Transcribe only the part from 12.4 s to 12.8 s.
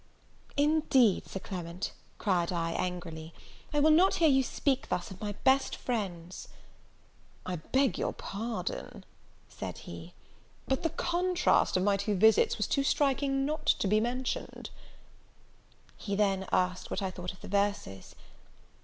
was